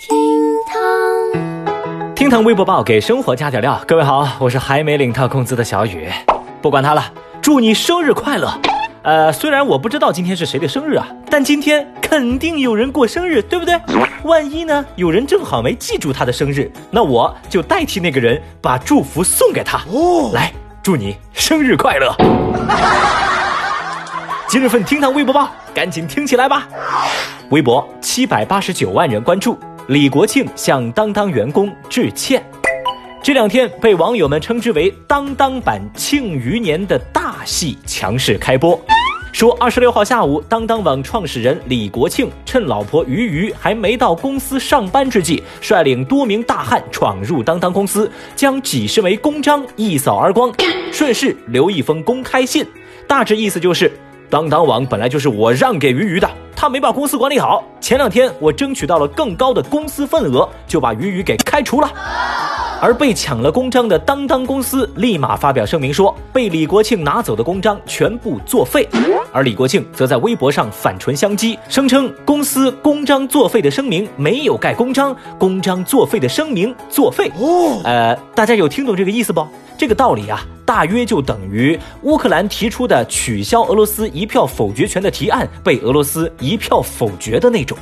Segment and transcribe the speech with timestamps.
[0.00, 0.16] 厅
[0.64, 3.82] 堂，厅堂微博报给生活加点料。
[3.84, 6.08] 各位好，我是还没领到工资的小雨。
[6.62, 7.02] 不管他了，
[7.42, 8.48] 祝你生日快乐。
[9.02, 13.76] 呃，虽然我不知道今天是谁的生日啊，但今天肯定有人过生日，对不对？
[14.22, 19.78] 万一呢，有人正好没记住他的生日，那我就代替那个人把祝福送给他。
[19.90, 22.14] 哦，来，祝你生日快乐。
[24.46, 26.68] 今日份厅堂微博报，赶紧听起来吧。
[27.50, 29.58] 微博七百八十九万人关注，
[29.88, 32.44] 李国庆向当当员工致歉。
[33.22, 38.78] 这两天被网友们称之为“当当版庆余年”的大戏强势开播。
[39.32, 50.52] 说二十六号下午，当当网创始人李国庆趁老婆鱼鱼还没到公司上班之际，率领多名大汉闯入当当公司，将几十枚公章一扫而光，
[50.92, 52.62] 顺势留一封公开信，
[53.06, 53.90] 大致意思就是。
[54.30, 57.64] 当当网本来就是我让给鱼鱼的，他没把公司管理好。
[57.80, 61.90] 前两天我争取到了更高的公司份额，就把鱼鱼给开除了。
[62.80, 68.86] 而被抢了公章的当当公司立马发表声明说，被李国庆拿走的公章全部作废。
[69.32, 77.32] 而李国庆则在微博上反唇相讥，声称公司公章作废的声明没有盖公章，公章作废的声明作废。
[77.40, 79.44] 哦，呃，大家有听懂这个意思不？
[79.76, 87.78] 这个道理啊，大约就等于乌克兰提出的取消俄罗斯一票否决权的提案被俄罗斯一票否决的那种。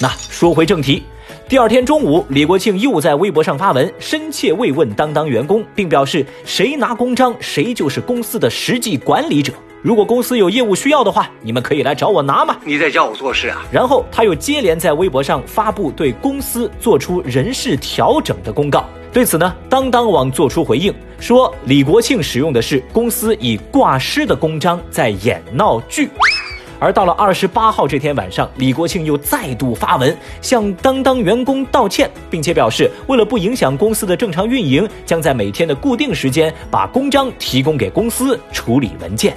[0.00, 1.02] 那说回正题，
[1.46, 9.52] 第二天中午，李国庆又在微博上发文，深切慰问当当员工，并表示谁拿公章，谁就是公司的实际管理者。
[9.82, 12.56] 如果公司有业务需要的话，你们可以来找我拿嘛。
[12.64, 13.62] 你在教我做事啊？
[13.70, 18.86] 然后他又接连在微博上发布对公司做出人事调整的公告。
[19.16, 26.10] 对此呢，当当网作出回应，说李国庆使用的是公司以挂失的公章在演闹剧。
[26.78, 39.34] 而到了二十八号这天晚上，李国庆又再度发文向当当员工道歉，并且表示为了不影响公司的正常运营，将在每天的固定时间把公章提供给公司处理文件。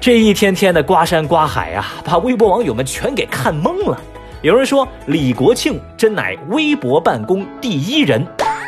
[0.00, 4.00] 这一天天的刮山刮海啊，把微博网友们全给看懵了。
[4.40, 8.26] 有人说李国庆真乃微博办公第一人。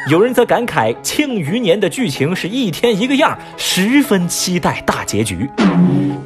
[0.08, 5.50] 有人则感慨《庆余年》的剧情是一天一个样，十分期待大结局。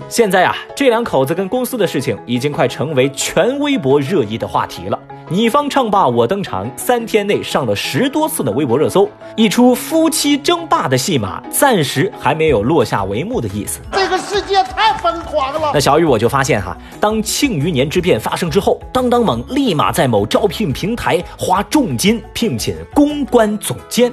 [0.06, 4.98] 现在啊，这两口子跟公司的事情已经快成为全微博热议的话题了。
[5.32, 13.78] 你方唱罢我登场，三天内上了十多次的微博热搜，一出夫妻争霸的戏码暂时还没有落下帷幕的意思。
[13.92, 15.70] 这个世界太疯狂了。
[15.72, 24.12] 那小雨我就发现哈，当庆余年之变发生之后，当当网立马在某招聘平台花重金聘请公关总监。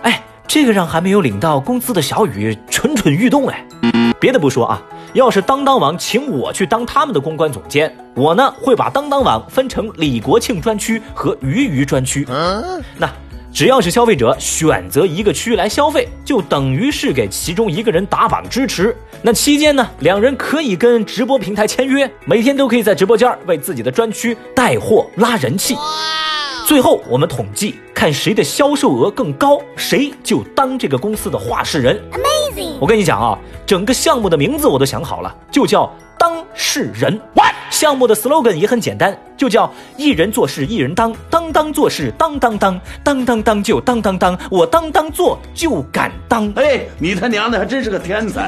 [0.00, 3.62] 哎，这个让还没有领到工资的小雨蠢蠢欲动哎。
[4.18, 4.82] 别的不说啊。
[5.12, 12.26] 要是当当网请我去当他们的公关总监，我呢会把当当网分成李国庆专区和鱼鱼专区。
[12.96, 13.10] 那
[13.52, 18.94] 只要是消费者选择一个区来消费，就等于是给其中一个人打榜支持。
[19.22, 25.74] 那期间呢，两人可以跟直播平台签约，每天都可以在直播间为自己的专区带货拉人气。
[26.68, 31.98] 最后我们统计看谁的销售额更高，谁就当这个公司的话事人。
[32.12, 32.74] Amazing！
[32.78, 37.18] 我跟你讲啊，整个项目的名字我都想好了，就叫当事人。
[37.70, 46.52] 项目的 slogan 也很简单，就叫一人做事一人当，当当做事当当当，当当当就当当当，我当当做就敢当。
[46.56, 48.46] 哎，你他娘的还真是个天才！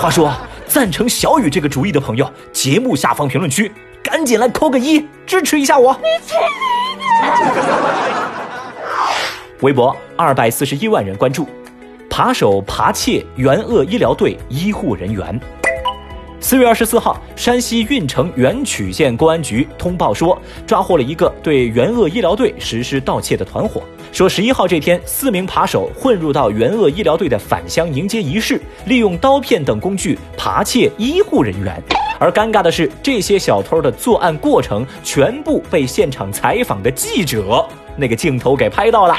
[0.00, 0.32] 话说，
[0.66, 3.70] 赞成小雨这个主意的朋友，节目下方评论区
[4.02, 5.92] 赶紧来扣个一，支持一下我。
[6.02, 6.34] 你去！
[9.60, 11.46] 微博二百四十一万人关注。
[12.08, 15.40] 扒手扒窃援鄂医疗队医护人员。
[16.38, 23.82] 四月二十四号，山西运城垣曲县公安局通报说，抓获了一个对援鄂医疗队实施盗窃的团伙。
[24.12, 31.80] 说十一号这天，四名扒手混入到援鄂医疗队的返乡迎接仪式，利用刀片等工具扒窃医护人员。
[32.20, 37.66] 而尴尬的是，这些小偷的作案过程全部被现场采访的记者
[37.96, 39.16] 那个镜头给拍到了。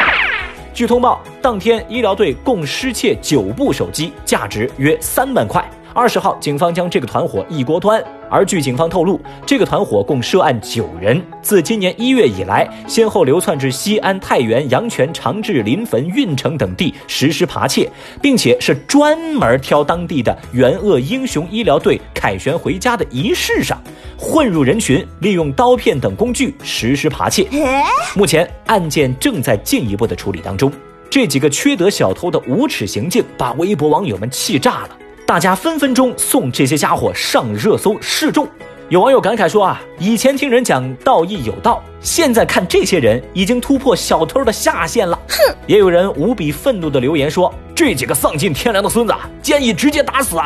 [0.71, 5.67] 据通报，当天医疗队共失窃九部手机，价值约三万块。
[5.93, 8.01] 二十号，警方将这个团伙一锅端。
[8.29, 17.91] 而据警方透露，这个团伙共涉案九人，自今年一月以来，先后流窜至西安、太原、阳泉、长治、临汾、运城等地实施扒窃，
[18.21, 23.77] 并且是专门挑当地的援鄂英雄医疗队凯旋回家的仪式上，
[24.17, 27.45] 混入人群，利用刀片等工具实施扒窃。
[28.15, 30.71] 目前案件正在进一步的处理当中。
[31.09, 34.89] 这几个缺德小偷的无耻行径，把微博网友们气炸了。
[35.31, 38.45] 大家分分钟送这些家伙上热搜示众。
[38.89, 45.17] 有网友感慨说啊，以前听人讲道义有道，现在看这些人已经突破小偷的下限了。
[45.29, 45.55] 哼！
[45.67, 50.45] 也有人无比愤怒的留言说，这几个丧尽天良的孙子，建议直接打死啊！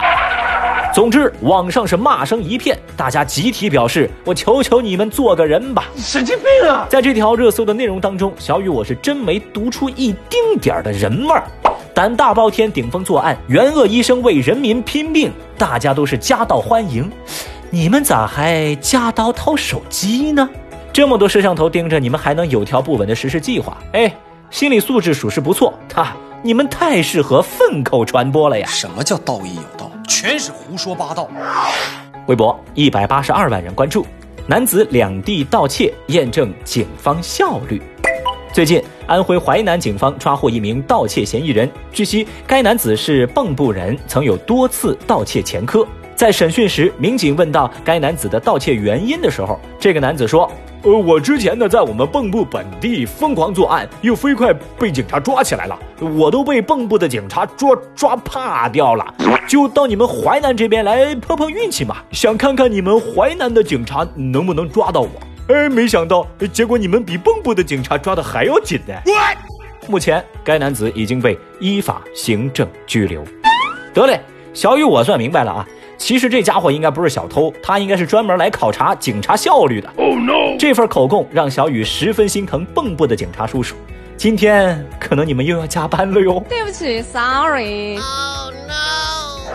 [0.93, 6.85] 总之，网上是骂声一片，大家集体表示：“我求求你们做个人吧！”神经病啊！
[6.91, 11.43] 在这条热搜的内容当中，小雨我是真没读出一丁点儿的人味儿。
[11.95, 17.09] 胆大包天，顶风作案，援鄂医生为人民拼命，大家都是夹道欢迎。
[17.69, 20.49] 你们咋还夹刀掏手机呢？
[20.91, 23.77] 这么多摄像头盯着你们，还能有条不紊的实施计划？
[23.93, 24.13] 哎，
[24.49, 25.73] 心理素质属实不错。
[25.93, 28.67] 哈，你们太适合粪口传播了呀！
[28.67, 29.89] 什么叫道义有道？
[30.05, 31.29] 全是胡说八道。
[32.27, 34.05] 微博一百八十二万人关注，
[34.47, 37.81] 男子两地盗窃验证警方效率。
[38.55, 41.69] 最近，安徽淮南警方抓获一名盗窃嫌疑人。
[41.91, 45.85] 据悉，该男子是蚌埠人，曾有多次盗窃前科。
[46.15, 50.49] 在审讯时，民警问到该男子的盗窃原因的时候，这个男子说。
[50.83, 59.13] 呃，我之前呢，在我们蚌埠本地疯狂作案，又飞快被警察抓起来了，我都被蚌埠的警察抓抓怕掉了，
[59.49, 65.09] 就到你们淮南这边来碰碰运气嘛，想看看你们淮南的警察能不能抓到我。
[65.47, 68.93] 哎，没想到，结果你们比蚌埠的警察抓的还要紧呢。
[69.87, 73.23] 目前，该男子已经被依法行政拘留。
[73.93, 74.19] 得嘞，
[74.53, 75.67] 小雨，我算明白了啊。
[75.97, 79.87] 其实这家伙应该不是小偷，他应该是专门来考察警察效率的。
[79.97, 80.57] Oh no！
[80.57, 83.75] 这份口供让小雨十分心疼蚌埠的警察叔叔。
[84.17, 86.43] 今天可能你们又要加班了哟。
[86.49, 87.97] 对不起，Sorry。
[87.97, 89.53] Oh no！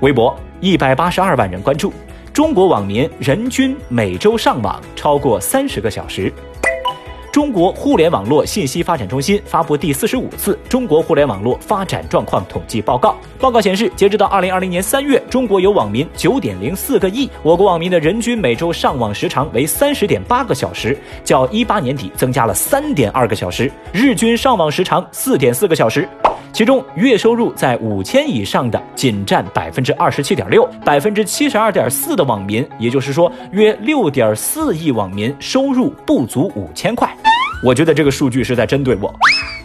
[0.00, 1.92] 微博一百八十二万人关注，
[2.38, 6.32] 中国网民人均每周上网超过三十个小时。
[7.32, 13.16] 中国互联网络信息发展中心发布第四十五次中国互联网络发展状况统计报告。
[13.40, 26.08] 报告显示，截止到二零二零年三月，中国有网民九点零四个亿，我国网民的人均每周上网时长为三十点八个小时，较一八年底增加了三点二个小时，日均上网时长四点四个小时。
[26.52, 37.08] 其中，月收入在五千以上的仅占百分之二十七点六，百分之七十二点四的网民，也就是说，约六点四亿网民收入不足五千块。
[37.64, 39.12] 我觉得这个数据是在针对我。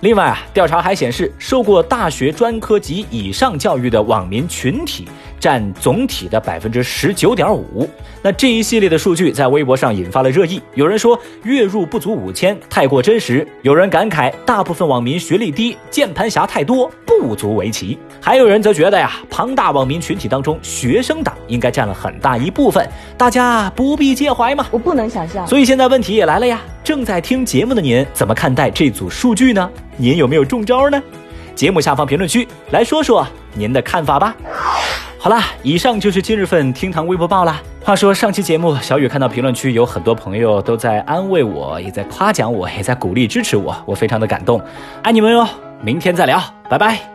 [0.01, 5.07] 另外啊，调查还显示，受过大学专科及以上教育的网民群体
[5.43, 7.89] 占总体的百分之十九点五。
[8.21, 17.99] 那这一系列的数据在微博上引发了热议，有人说月入不足五千太过真实，有人感慨大部分网民学历低，键盘侠太多，不足为奇。
[18.21, 22.87] 还有人则觉得呀，庞大网民群体当中，学生党应该占了很大一部分，
[23.17, 24.65] 大家不必介怀嘛。
[24.71, 25.45] 我不能想象。
[25.45, 29.69] 所以现在问题也来了呀，正在听节目的您怎么看待这组数据呢？
[29.97, 31.03] 您有没有中招呢？
[31.53, 34.33] 节目下方评论区来说说您的看法吧。
[35.23, 37.61] 好啦，以上就是今日份厅堂微博报啦。
[37.81, 44.61] 话说上期节目，小雨看到评论区有很多朋友都在安慰我，也在夸奖我，也在鼓励支持我，我非常的感动，
[45.01, 45.47] 爱你们哟！
[45.81, 47.12] 明天再聊，拜拜。